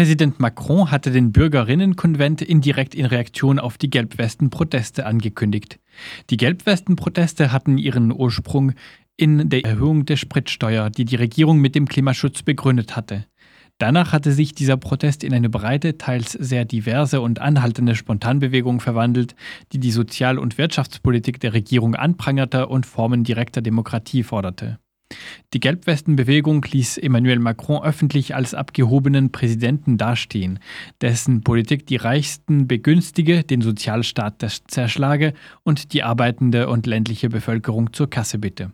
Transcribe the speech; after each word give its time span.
Präsident 0.00 0.40
Macron 0.40 0.90
hatte 0.90 1.10
den 1.10 1.30
Bürgerinnenkonvent 1.30 2.40
indirekt 2.40 2.94
in 2.94 3.04
Reaktion 3.04 3.58
auf 3.58 3.76
die 3.76 3.90
Gelbwesten-Proteste 3.90 5.04
angekündigt. 5.04 5.78
Die 6.30 6.38
Gelbwesten-Proteste 6.38 7.52
hatten 7.52 7.76
ihren 7.76 8.10
Ursprung 8.10 8.72
in 9.18 9.50
der 9.50 9.62
Erhöhung 9.66 10.06
der 10.06 10.16
Spritsteuer, 10.16 10.88
die 10.88 11.04
die 11.04 11.16
Regierung 11.16 11.58
mit 11.58 11.74
dem 11.74 11.86
Klimaschutz 11.86 12.42
begründet 12.42 12.96
hatte. 12.96 13.26
Danach 13.76 14.14
hatte 14.14 14.32
sich 14.32 14.54
dieser 14.54 14.78
Protest 14.78 15.22
in 15.22 15.34
eine 15.34 15.50
breite, 15.50 15.98
teils 15.98 16.32
sehr 16.32 16.64
diverse 16.64 17.20
und 17.20 17.42
anhaltende 17.42 17.94
Spontanbewegung 17.94 18.80
verwandelt, 18.80 19.34
die 19.74 19.80
die 19.80 19.90
Sozial- 19.90 20.38
und 20.38 20.56
Wirtschaftspolitik 20.56 21.40
der 21.40 21.52
Regierung 21.52 21.94
anprangerte 21.94 22.68
und 22.68 22.86
Formen 22.86 23.22
direkter 23.22 23.60
Demokratie 23.60 24.22
forderte. 24.22 24.78
Die 25.52 25.60
Gelbwestenbewegung 25.60 26.64
ließ 26.70 26.98
Emmanuel 26.98 27.40
Macron 27.40 27.82
öffentlich 27.82 28.34
als 28.34 28.54
abgehobenen 28.54 29.32
Präsidenten 29.32 29.98
dastehen, 29.98 30.60
dessen 31.00 31.42
Politik 31.42 31.86
die 31.86 31.96
Reichsten 31.96 32.68
begünstige, 32.68 33.42
den 33.42 33.60
Sozialstaat 33.60 34.44
zerschlage 34.68 35.34
und 35.64 35.92
die 35.92 36.02
arbeitende 36.02 36.68
und 36.68 36.86
ländliche 36.86 37.28
Bevölkerung 37.28 37.92
zur 37.92 38.08
Kasse 38.08 38.38
bitte. 38.38 38.72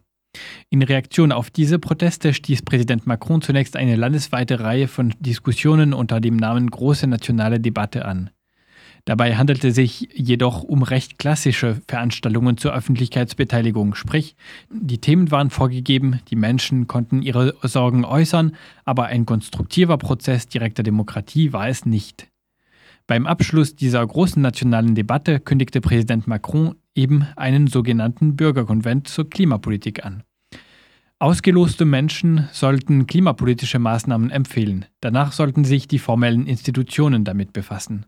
In 0.68 0.82
Reaktion 0.82 1.32
auf 1.32 1.50
diese 1.50 1.78
Proteste 1.78 2.34
stieß 2.34 2.62
Präsident 2.62 3.06
Macron 3.06 3.40
zunächst 3.40 3.76
eine 3.76 3.96
landesweite 3.96 4.60
Reihe 4.60 4.88
von 4.88 5.14
Diskussionen 5.18 5.94
unter 5.94 6.20
dem 6.20 6.36
Namen 6.36 6.68
Große 6.68 7.06
nationale 7.06 7.58
Debatte 7.58 8.04
an. 8.04 8.30
Dabei 9.06 9.36
handelte 9.36 9.68
es 9.68 9.76
sich 9.76 10.08
jedoch 10.14 10.64
um 10.64 10.82
recht 10.82 11.16
klassische 11.16 11.80
Veranstaltungen 11.86 12.56
zur 12.56 12.74
Öffentlichkeitsbeteiligung, 12.74 13.94
sprich, 13.94 14.34
die 14.68 14.98
Themen 14.98 15.30
waren 15.30 15.50
vorgegeben, 15.50 16.18
die 16.28 16.34
Menschen 16.34 16.88
konnten 16.88 17.22
ihre 17.22 17.54
Sorgen 17.62 18.04
äußern, 18.04 18.56
aber 18.84 19.06
ein 19.06 19.24
konstruktiver 19.24 19.96
Prozess 19.96 20.48
direkter 20.48 20.82
Demokratie 20.82 21.52
war 21.52 21.68
es 21.68 21.86
nicht. 21.86 22.26
Beim 23.06 23.28
Abschluss 23.28 23.76
dieser 23.76 24.04
großen 24.04 24.42
nationalen 24.42 24.96
Debatte 24.96 25.38
kündigte 25.38 25.80
Präsident 25.80 26.26
Macron 26.26 26.74
eben 26.96 27.28
einen 27.36 27.68
sogenannten 27.68 28.34
Bürgerkonvent 28.34 29.06
zur 29.06 29.30
Klimapolitik 29.30 30.04
an. 30.04 30.24
Ausgeloste 31.20 31.84
Menschen 31.84 32.48
sollten 32.50 33.06
klimapolitische 33.06 33.78
Maßnahmen 33.78 34.30
empfehlen. 34.30 34.86
Danach 35.00 35.30
sollten 35.30 35.64
sich 35.64 35.86
die 35.86 36.00
formellen 36.00 36.48
Institutionen 36.48 37.22
damit 37.22 37.52
befassen. 37.52 38.06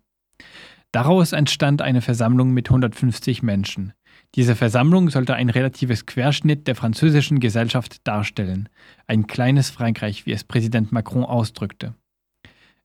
Daraus 0.92 1.32
entstand 1.32 1.82
eine 1.82 2.00
Versammlung 2.00 2.52
mit 2.52 2.68
150 2.68 3.42
Menschen. 3.42 3.92
Diese 4.34 4.56
Versammlung 4.56 5.10
sollte 5.10 5.34
ein 5.34 5.50
relatives 5.50 6.06
Querschnitt 6.06 6.66
der 6.66 6.74
französischen 6.74 7.40
Gesellschaft 7.40 8.06
darstellen, 8.06 8.68
ein 9.06 9.26
kleines 9.26 9.70
Frankreich, 9.70 10.26
wie 10.26 10.32
es 10.32 10.44
Präsident 10.44 10.92
Macron 10.92 11.24
ausdrückte 11.24 11.94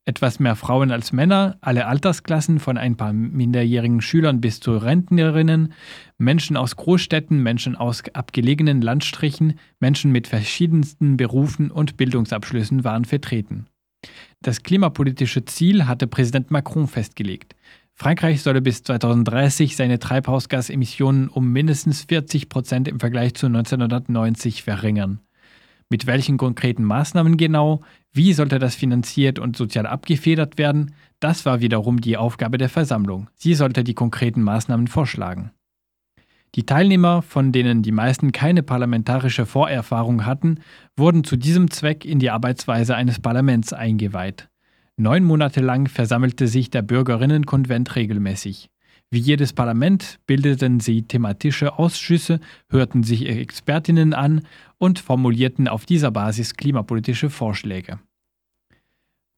etwas 0.06 0.40
mehr 0.40 0.56
Frauen 0.56 0.92
als 0.92 1.14
Männer, 1.14 1.58
alle 1.62 1.88
Altersklassen 1.88 2.60
von 2.60 2.78
ein 2.78 2.98
paar 2.98 3.14
minderjährigen 3.14 4.02
Schülern 4.02 4.42
bis 4.42 4.60
zu 4.60 4.76
Rentnerinnen, 4.76 5.74
Menschen 6.18 6.58
aus 6.58 6.76
Großstädten, 6.76 7.42
Menschen 7.42 7.76
aus 7.76 8.04
abgelegenen 8.14 8.82
Landstrichen, 8.82 9.60
Menschen 9.80 10.12
mit 10.12 10.28
verschiedensten 10.28 11.16
Berufen 11.16 11.72
und 11.72 11.96
Bildungsabschlüssen 11.96 12.84
waren 12.84 13.06
vertreten. 13.06 13.68
Das 14.42 14.64
klimapolitische 14.64 15.46
Ziel 15.46 15.88
hatte 15.88 16.08
Präsident 16.08 16.52
Macron 16.52 16.90
festgelegt. 16.90 17.56
Frankreich 17.96 18.42
solle 18.42 18.62
bis 18.62 18.84
2030 18.84 19.76
seine 19.76 20.00
Treibhausgasemissionen 20.00 21.30
um 21.30 21.52
mindestens 21.52 22.04
40 22.04 22.50
Prozent 22.50 22.88
im 22.88 23.00
Vergleich 23.00 23.36
zu 23.36 23.46
1990 23.46 24.64
verringern. 24.64 25.20
Mit 25.90 26.08
welchen 26.08 26.38
konkreten 26.38 26.84
Maßnahmen 26.84 27.38
genau, 27.38 27.82
wie 28.12 28.34
sollte 28.34 28.58
das 28.58 28.76
finanziert 28.76 29.38
und 29.38 29.56
sozial 29.56 29.86
abgefedert 29.86 30.58
werden, 30.58 30.96
das 31.20 31.46
war 31.46 31.62
wiederum 31.62 32.02
die 32.02 32.18
Aufgabe 32.18 32.58
der 32.58 32.70
Versammlung. 32.70 33.30
Sie 33.36 33.54
sollte 33.54 33.84
die 33.84 33.94
konkreten 33.94 34.42
Maßnahmen 34.42 34.88
vorschlagen. 34.88 35.52
Die 36.56 36.66
Teilnehmer, 36.66 37.22
von 37.22 37.52
denen 37.52 37.82
die 37.82 37.92
meisten 37.92 38.32
keine 38.32 38.62
parlamentarische 38.62 39.46
Vorerfahrung 39.46 40.26
hatten, 40.26 40.60
wurden 40.96 41.24
zu 41.24 41.36
diesem 41.36 41.72
Zweck 41.72 42.06
in 42.06 42.20
die 42.20 42.30
Arbeitsweise 42.30 42.96
eines 42.96 43.20
Parlaments 43.20 43.74
eingeweiht. 43.74 44.50
Neun 44.96 45.24
Monate 45.24 45.60
lang 45.60 45.88
versammelte 45.88 46.48
sich 46.48 46.70
der 46.70 46.84
Bürgerinnenkonvent 46.84 47.96
regelmäßig. 47.96 48.70
Wie 49.10 49.20
jedes 49.20 49.54
Parlament 49.54 50.20
bildeten 50.28 50.80
sie 50.80 51.04
thematische 51.04 51.78
Ausschüsse, 51.80 52.40
hörten 52.70 53.04
sich 53.04 53.28
Expertinnen 53.28 54.14
an 54.14 54.42
und 54.78 55.00
formulierten 55.00 55.68
auf 55.68 55.86
dieser 55.86 56.12
Basis 56.12 56.56
klimapolitische 56.56 57.30
Vorschläge. 57.30 58.00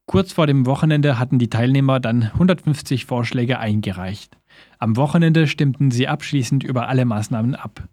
Kurz 0.06 0.32
vor 0.32 0.46
dem 0.46 0.66
Wochenende 0.66 1.18
hatten 1.18 1.38
die 1.38 1.50
Teilnehmer 1.50 2.00
dann 2.00 2.22
150 2.22 3.06
Vorschläge 3.06 3.58
eingereicht. 3.58 4.36
Am 4.78 4.96
Wochenende 4.96 5.46
stimmten 5.46 5.90
sie 5.90 6.06
abschließend 6.06 6.64
über 6.64 6.88
alle 6.88 7.04
Maßnahmen 7.04 7.54
ab. 7.54 7.88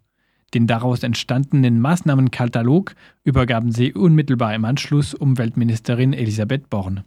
Den 0.52 0.66
daraus 0.66 1.02
entstandenen 1.02 1.80
Maßnahmenkatalog 1.80 2.94
übergaben 3.24 3.72
sie 3.72 3.92
unmittelbar 3.92 4.54
im 4.54 4.64
Anschluss 4.64 5.12
Umweltministerin 5.12 6.12
Elisabeth 6.12 6.70
Born. 6.70 7.04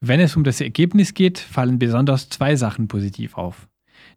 Wenn 0.00 0.20
es 0.20 0.36
um 0.36 0.44
das 0.44 0.60
Ergebnis 0.60 1.12
geht, 1.12 1.38
fallen 1.38 1.78
besonders 1.78 2.28
zwei 2.28 2.54
Sachen 2.54 2.86
positiv 2.86 3.36
auf. 3.36 3.68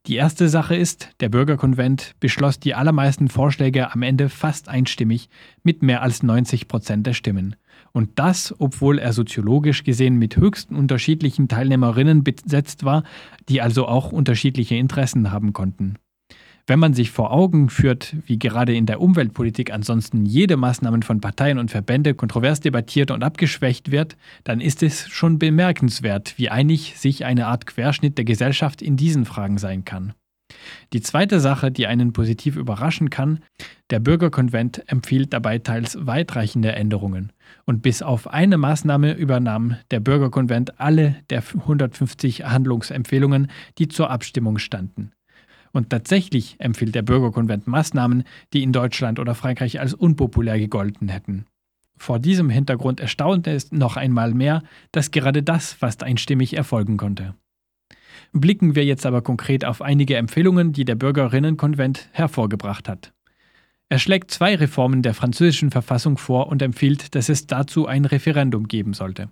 Die 0.05 0.15
erste 0.15 0.47
Sache 0.47 0.75
ist, 0.75 1.09
der 1.21 1.29
Bürgerkonvent 1.29 2.15
beschloss 2.19 2.59
die 2.59 2.75
allermeisten 2.75 3.29
Vorschläge 3.29 3.91
am 3.91 4.03
Ende 4.03 4.29
fast 4.29 4.69
einstimmig 4.69 5.29
mit 5.63 5.81
mehr 5.81 6.03
als 6.03 6.21
90 6.21 6.67
Prozent 6.67 7.07
der 7.07 7.13
Stimmen. 7.13 7.55
Und 7.91 8.19
das, 8.19 8.53
obwohl 8.59 8.99
er 8.99 9.13
soziologisch 9.13 9.83
gesehen 9.83 10.17
mit 10.17 10.37
höchsten 10.37 10.75
unterschiedlichen 10.75 11.47
Teilnehmerinnen 11.47 12.23
besetzt 12.23 12.83
war, 12.83 13.03
die 13.49 13.61
also 13.61 13.87
auch 13.87 14.11
unterschiedliche 14.11 14.75
Interessen 14.75 15.31
haben 15.31 15.51
konnten. 15.51 15.95
Wenn 16.67 16.79
man 16.79 16.93
sich 16.93 17.11
vor 17.11 17.31
Augen 17.31 17.69
führt, 17.69 18.15
wie 18.25 18.39
gerade 18.39 18.73
in 18.73 18.85
der 18.85 19.01
Umweltpolitik 19.01 19.73
ansonsten 19.73 20.25
jede 20.25 20.57
Maßnahme 20.57 21.01
von 21.01 21.21
Parteien 21.21 21.57
und 21.57 21.71
Verbände 21.71 22.13
kontrovers 22.13 22.59
debattiert 22.59 23.11
und 23.11 23.23
abgeschwächt 23.23 23.91
wird, 23.91 24.17
dann 24.43 24.61
ist 24.61 24.83
es 24.83 25.07
schon 25.09 25.39
bemerkenswert, 25.39 26.37
wie 26.37 26.49
einig 26.49 26.97
sich 26.97 27.25
eine 27.25 27.47
Art 27.47 27.65
Querschnitt 27.65 28.17
der 28.17 28.25
Gesellschaft 28.25 28.81
in 28.81 28.97
diesen 28.97 29.25
Fragen 29.25 29.57
sein 29.57 29.85
kann. 29.85 30.13
Die 30.93 31.01
zweite 31.01 31.39
Sache, 31.39 31.71
die 31.71 31.87
einen 31.87 32.13
positiv 32.13 32.55
überraschen 32.55 33.09
kann, 33.09 33.39
der 33.89 33.99
Bürgerkonvent 33.99 34.83
empfiehlt 34.87 35.33
dabei 35.33 35.59
teils 35.59 35.97
weitreichende 35.99 36.73
Änderungen. 36.73 37.31
Und 37.65 37.81
bis 37.81 38.01
auf 38.01 38.27
eine 38.27 38.57
Maßnahme 38.57 39.13
übernahm 39.13 39.77
der 39.91 39.99
Bürgerkonvent 39.99 40.79
alle 40.79 41.15
der 41.29 41.43
150 41.53 42.45
Handlungsempfehlungen, 42.45 43.47
die 43.77 43.87
zur 43.87 44.09
Abstimmung 44.09 44.57
standen. 44.57 45.11
Und 45.73 45.89
tatsächlich 45.89 46.55
empfiehlt 46.59 46.95
der 46.95 47.01
Bürgerkonvent 47.01 47.67
Maßnahmen, 47.67 48.23
die 48.53 48.63
in 48.63 48.73
Deutschland 48.73 49.19
oder 49.19 49.35
Frankreich 49.35 49.79
als 49.79 49.93
unpopulär 49.93 50.59
gegolten 50.59 51.07
hätten. 51.07 51.45
Vor 51.97 52.19
diesem 52.19 52.49
Hintergrund 52.49 52.99
erstaunte 52.99 53.51
es 53.51 53.71
noch 53.71 53.95
einmal 53.95 54.33
mehr, 54.33 54.63
dass 54.91 55.11
gerade 55.11 55.43
das 55.43 55.71
fast 55.71 56.03
einstimmig 56.03 56.57
erfolgen 56.57 56.97
konnte. 56.97 57.35
Blicken 58.33 58.75
wir 58.75 58.85
jetzt 58.85 59.05
aber 59.05 59.21
konkret 59.21 59.65
auf 59.65 59.81
einige 59.81 60.15
Empfehlungen, 60.15 60.73
die 60.73 60.85
der 60.85 60.95
Bürgerinnenkonvent 60.95 62.09
hervorgebracht 62.11 62.89
hat. 62.89 63.13
Er 63.89 63.99
schlägt 63.99 64.31
zwei 64.31 64.55
Reformen 64.55 65.01
der 65.01 65.13
französischen 65.13 65.69
Verfassung 65.69 66.17
vor 66.17 66.47
und 66.47 66.61
empfiehlt, 66.61 67.13
dass 67.13 67.27
es 67.27 67.45
dazu 67.45 67.87
ein 67.87 68.05
Referendum 68.05 68.67
geben 68.67 68.93
sollte. 68.93 69.29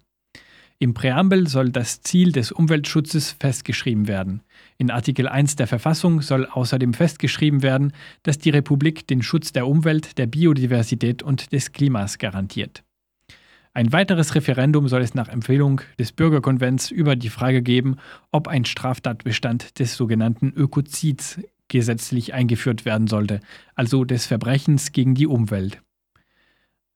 Im 0.81 0.93
Präambel 0.93 1.49
soll 1.49 1.71
das 1.71 1.99
Ziel 2.03 2.31
des 2.31 2.53
Umweltschutzes 2.53 3.31
festgeschrieben 3.31 4.07
werden. 4.07 4.43
In 4.77 4.91
Artikel 4.91 5.27
1 5.27 5.57
der 5.57 5.67
Verfassung 5.67 6.21
soll 6.21 6.45
außerdem 6.45 6.93
festgeschrieben 6.93 7.61
werden, 7.61 7.91
dass 8.23 8.37
die 8.37 8.49
Republik 8.49 9.05
den 9.05 9.21
Schutz 9.21 9.51
der 9.51 9.67
Umwelt, 9.67 10.17
der 10.17 10.27
Biodiversität 10.27 11.21
und 11.21 11.51
des 11.51 11.73
Klimas 11.73 12.17
garantiert. 12.17 12.85
Ein 13.73 13.91
weiteres 13.91 14.35
Referendum 14.35 14.87
soll 14.87 15.01
es 15.01 15.13
nach 15.13 15.27
Empfehlung 15.27 15.81
des 15.99 16.13
Bürgerkonvents 16.13 16.91
über 16.91 17.17
die 17.17 17.29
Frage 17.29 17.61
geben, 17.61 17.97
ob 18.31 18.47
ein 18.47 18.63
Straftatbestand 18.63 19.79
des 19.79 19.97
sogenannten 19.97 20.53
Ökozids 20.55 21.41
gesetzlich 21.67 22.33
eingeführt 22.33 22.85
werden 22.85 23.07
sollte, 23.07 23.41
also 23.75 24.05
des 24.05 24.27
Verbrechens 24.27 24.93
gegen 24.93 25.13
die 25.13 25.27
Umwelt. 25.27 25.81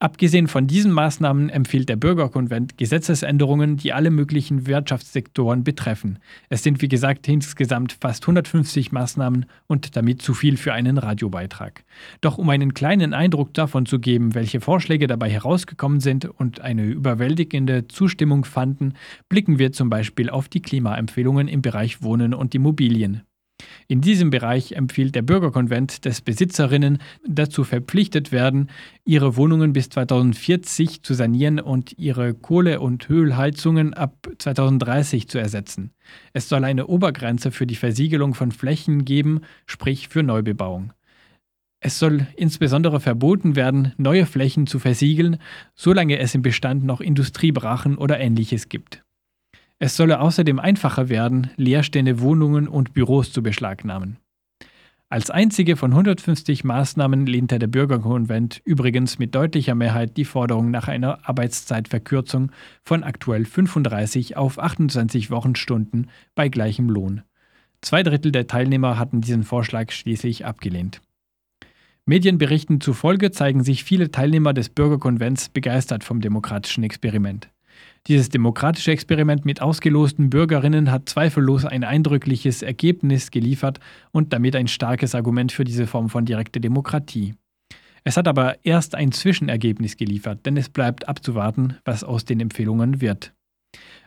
Abgesehen 0.04 0.50
von 0.50 0.68
diesen 0.68 0.92
Maßnahmen 0.92 1.48
empfiehlt 1.48 1.88
der 1.88 1.96
Bürgerkonvent 1.96 2.78
Gesetzesänderungen, 2.78 3.78
die 3.78 3.94
alle 3.94 4.12
möglichen 4.12 4.68
Wirtschaftssektoren 4.68 5.64
betreffen. 5.64 6.20
Es 6.50 6.62
sind 6.62 6.82
wie 6.82 6.90
gesagt 6.90 7.26
insgesamt 7.30 7.94
fast 8.02 8.24
150 8.24 8.92
Maßnahmen 8.92 9.46
und 9.68 9.96
damit 9.96 10.22
zu 10.22 10.34
viel 10.34 10.58
für 10.58 10.74
einen 10.74 10.98
Radiobeitrag. 10.98 11.86
Doch 12.20 12.38
um 12.38 12.50
einen 12.50 12.74
kleinen 12.74 13.14
Eindruck 13.14 13.54
davon 13.54 13.86
zu 13.86 13.98
geben, 13.98 14.36
welche 14.36 14.60
Vorschläge 14.60 15.08
dabei 15.08 15.30
herausgekommen 15.30 16.02
sind 16.02 16.26
und 16.26 16.60
eine 16.60 16.84
überwältigende 16.84 17.88
Zustimmung 17.88 18.44
fanden, 18.44 18.96
blicken 19.30 19.58
wir 19.58 19.72
zum 19.72 19.90
Beispiel 19.90 20.30
auf 20.30 20.50
die 20.50 20.62
Klimaempfehlungen 20.62 21.48
im 21.48 21.62
Bereich 21.62 22.04
Wohnen 22.04 22.34
und 22.34 22.54
Immobilien. 22.54 23.22
In 23.88 24.02
diesem 24.02 24.30
Bereich 24.30 24.74
empfiehlt 24.74 25.14
der 25.16 25.22
Bürgerkonvent, 25.22 26.06
dass 26.06 26.22
Besitzerinnen 26.22 27.00
dazu 27.28 27.64
verpflichtet 27.64 28.32
werden, 28.32 28.70
ihre 29.06 29.36
Wohnungen 29.36 29.74
bis 29.74 29.90
2040 29.90 31.04
zu 31.04 31.14
sanieren 31.14 31.60
und 31.60 31.98
ihre 31.98 32.34
Kohle- 32.34 32.80
und 32.80 33.10
Ölheizungen 33.10 33.94
ab 33.94 34.30
2030 34.38 35.28
zu 35.28 35.38
ersetzen. 35.38 35.92
Es 36.34 36.50
soll 36.50 36.64
eine 36.64 36.88
Obergrenze 36.88 37.52
für 37.52 37.68
die 37.68 37.76
Versiegelung 37.76 38.34
von 38.34 38.52
Flächen 38.52 39.06
geben, 39.06 39.42
sprich 39.66 40.08
für 40.08 40.24
Neubebauung. 40.24 40.94
Es 41.86 42.00
soll 42.00 42.28
insbesondere 42.38 43.02
verboten 43.02 43.58
werden, 43.58 43.92
neue 43.98 44.26
Flächen 44.26 44.68
zu 44.68 44.80
versiegeln, 44.80 45.38
solange 45.76 46.18
es 46.18 46.34
im 46.34 46.42
Bestand 46.42 46.86
noch 46.86 47.02
Industriebrachen 47.02 47.98
oder 47.98 48.22
ähnliches 48.22 48.70
gibt. 48.70 49.03
Es 49.84 49.98
solle 49.98 50.22
außerdem 50.22 50.60
einfacher 50.60 51.10
werden, 51.10 51.50
leerstehende 51.58 52.22
Wohnungen 52.22 52.70
und 52.70 52.94
Büros 52.94 53.34
zu 53.34 53.44
beschlagnahmen. 53.44 54.16
Als 55.10 55.30
einzige 55.30 55.76
von 55.76 55.92
150 55.92 56.64
Maßnahmen 56.64 57.26
lehnte 57.26 57.60
der 57.60 57.68
Bürgerkonvent 57.68 58.62
übrigens 58.64 59.20
mit 59.20 59.36
deutlicher 59.36 59.76
Mehrheit 59.76 60.16
die 60.16 60.24
Forderung 60.24 60.72
nach 60.72 60.88
einer 60.88 61.28
Arbeitszeitverkürzung 61.28 62.54
von 62.82 63.04
aktuell 63.04 63.44
35 63.44 64.38
auf 64.38 64.58
28 64.58 65.30
Wochenstunden 65.32 66.10
bei 66.34 66.48
gleichem 66.48 66.90
Lohn. 66.90 67.24
Zwei 67.82 68.04
Drittel 68.04 68.32
der 68.32 68.48
Teilnehmer 68.48 68.98
hatten 68.98 69.20
diesen 69.20 69.44
Vorschlag 69.44 69.92
schließlich 69.92 70.46
abgelehnt. 70.46 71.02
Medienberichten 72.06 72.80
zufolge 72.80 73.32
zeigen 73.32 73.66
sich 73.66 73.84
viele 73.84 74.12
Teilnehmer 74.12 74.54
des 74.54 74.70
Bürgerkonvents 74.70 75.50
begeistert 75.50 76.06
vom 76.06 76.22
demokratischen 76.22 76.86
Experiment. 76.86 77.50
Dieses 78.08 78.30
demokratische 78.30 78.92
Experiment 78.92 79.46
mit 79.46 79.62
ausgelosten 79.62 80.30
Bürgerinnen 80.30 80.92
hat 80.92 81.08
zweifellos 81.08 81.66
ein 81.66 81.84
eindrückliches 81.84 82.62
Ergebnis 82.62 83.32
geliefert 83.32 83.80
und 84.12 84.34
damit 84.34 84.56
ein 84.56 84.68
starkes 84.68 85.16
Argument 85.16 85.52
für 85.52 85.64
diese 85.64 85.88
Form 85.88 86.10
von 86.10 86.26
direkter 86.26 86.60
Demokratie. 86.60 87.36
Es 88.04 88.18
hat 88.18 88.28
aber 88.28 88.58
erst 88.66 88.96
ein 88.96 89.14
Zwischenergebnis 89.14 89.96
geliefert, 89.96 90.46
denn 90.46 90.58
es 90.58 90.70
bleibt 90.70 91.08
abzuwarten, 91.08 91.78
was 91.86 92.04
aus 92.04 92.26
den 92.26 92.42
Empfehlungen 92.42 93.00
wird. 93.00 93.34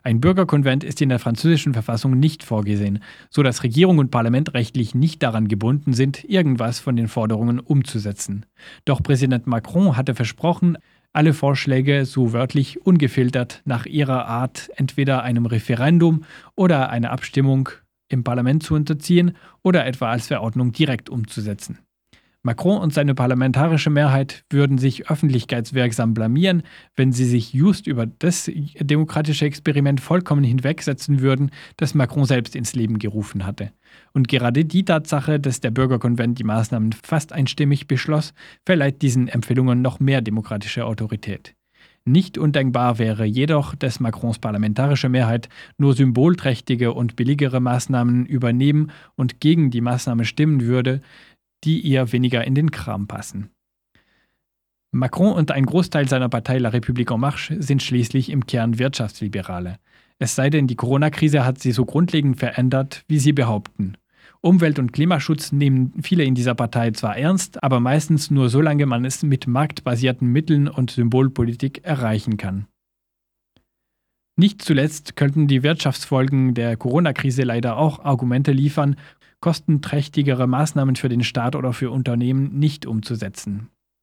Ein 0.03 0.21
Bürgerkonvent 0.21 0.85
ist 0.85 1.03
in 1.03 1.09
der 1.09 1.19
französischen 1.19 1.73
Verfassung 1.73 2.17
nicht 2.19 2.45
vorgesehen, 2.45 3.01
so 3.29 3.43
dass 3.43 3.65
Regierung 3.65 3.99
und 3.99 4.13
Parlament 4.13 4.55
rechtlich 4.55 4.95
nicht 4.95 5.23
daran 5.23 5.49
gebunden 5.49 5.95
sind, 5.95 6.23
irgendwas 6.23 6.79
von 6.79 6.95
den 6.95 7.09
Forderungen 7.09 7.59
umzusetzen. 7.59 8.47
Doch 8.85 9.03
Präsident 9.03 9.49
Macron 9.49 9.97
hatte 9.97 10.15
versprochen, 10.15 10.79
alle 11.17 11.33
Vorschläge 11.33 12.05
so 12.05 12.35
wörtlich 12.35 12.85
ungefiltert 12.85 13.63
nach 13.65 13.87
ihrer 13.87 14.27
Art 14.27 14.71
entweder 14.77 15.23
einem 15.23 15.47
Referendum 15.47 16.25
oder 16.55 16.91
einer 16.91 17.11
Abstimmung 17.11 17.71
im 18.09 18.23
Parlament 18.23 18.63
zu 18.63 18.75
unterziehen 18.75 19.35
oder 19.63 19.87
etwa 19.87 20.11
als 20.11 20.27
Verordnung 20.27 20.73
direkt 20.73 21.09
umzusetzen. 21.09 21.79
Macron 22.47 22.81
und 22.81 22.95
seine 22.95 23.15
parlamentarische 23.15 23.91
Mehrheit 23.91 24.45
würden 24.51 24.79
sich 24.79 25.11
öffentlichkeitswirksam 25.11 26.15
blamieren, 26.15 26.63
wenn 26.95 27.13
sie 27.13 27.25
sich 27.25 27.53
just 27.53 27.87
über 27.87 28.07
das 28.07 28.51
demokratische 28.81 29.45
Experiment 29.45 30.01
vollkommen 30.01 30.45
hinwegsetzen 30.45 31.21
würden, 31.21 31.51
das 31.77 31.95
Macron 31.95 32.25
selbst 32.25 32.57
ins 32.57 32.75
Leben 32.75 32.99
gerufen 32.99 33.45
hatte. 33.45 33.73
Und 34.13 34.29
gerade 34.29 34.65
die 34.65 34.85
Tatsache, 34.85 35.41
dass 35.41 35.61
der 35.61 35.73
Bürgerkonvent 35.73 36.39
die 36.39 36.45
Maßnahmen 36.45 36.93
fast 36.93 37.33
einstimmig 37.33 37.89
beschloss, 37.89 38.33
verleiht 38.65 39.03
diesen 39.03 39.27
Empfehlungen 39.27 39.83
noch 39.83 39.99
mehr 39.99 40.23
demokratische 40.23 40.87
Autorität. 40.87 41.57
Nicht 42.09 42.39
undenkbar 42.39 43.01
wäre 43.01 43.25
jedoch, 43.25 43.75
dass 43.75 43.99
Macrons 43.99 44.39
parlamentarische 44.39 45.09
Mehrheit 45.09 45.49
nur 45.77 45.93
symbolträchtige 45.93 46.93
und 46.93 47.17
billigere 47.17 47.59
Maßnahmen 47.59 48.27
übernehmen 48.27 48.93
und 49.17 49.41
gegen 49.41 49.73
die 49.73 49.81
Maßnahme 49.81 50.25
stimmen 50.25 50.61
würde, 50.63 51.01
die 51.67 51.81
ihr 51.81 52.13
weniger 52.13 52.45
in 52.45 52.55
den 52.55 52.71
Kram 52.71 53.07
passen. 53.07 53.51
Macron 54.93 55.35
und 55.35 55.51
ein 55.51 55.67
Großteil 55.67 56.09
seiner 56.09 56.29
Partei 56.29 56.59
La 56.59 56.71
République 56.71 57.13
en 57.13 57.21
Marche 57.21 57.63
sind 57.63 57.83
schließlich 57.83 58.31
im 58.31 58.47
Kern 58.47 58.79
Wirtschaftsliberale. 58.79 59.79
Es 60.19 60.35
sei 60.35 60.49
denn, 60.49 60.67
die 60.67 60.77
Corona-Krise 60.77 61.45
hat 61.45 61.59
sie 61.59 61.73
so 61.73 61.85
grundlegend 61.85 62.39
verändert, 62.39 63.05
wie 63.07 63.19
sie 63.19 63.33
behaupten. 63.33 63.99
Umwelt- 64.41 64.79
und 64.79 64.93
Klimaschutz 64.93 65.53
nehmen 65.53 65.93
viele 66.03 66.25
in 66.25 66.35
dieser 66.35 66.55
Partei 66.55 66.93
zwar 66.93 67.17
ernst, 67.19 67.63
aber 67.63 67.81
meistens 67.81 68.31
nur 68.31 68.49
solange 68.49 68.87
man 68.87 69.05
es 69.05 69.23
mit 69.23 69.47
marktbasierten 69.47 70.29
Mitteln 70.29 70.69
und 70.69 70.91
Symbolpolitik 70.91 71.85
erreichen 71.85 72.37
kann. 72.37 72.67
Nicht 74.39 74.61
zuletzt 74.61 75.17
könnten 75.17 75.47
die 75.49 75.63
Wirtschaftsfolgen 75.63 76.53
der 76.53 76.77
Corona-Krise 76.77 77.43
leider 77.43 77.79
auch 77.79 78.05
Argumente 78.05 78.53
liefern, 78.53 78.97
kostenträchtigere 79.41 80.47
Maßnahmen 80.47 80.97
für 80.97 81.09
den 81.09 81.23
Staat 81.23 81.57
oder 81.57 81.73
für 81.73 81.91
Unternehmen 81.91 82.59
nicht 82.59 82.87
umzusetzen. 82.87 83.71